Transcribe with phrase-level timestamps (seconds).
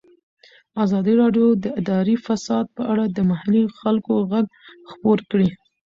[0.83, 4.45] ازادي راډیو د اداري فساد په اړه د محلي خلکو غږ
[4.91, 5.49] خپور کړی.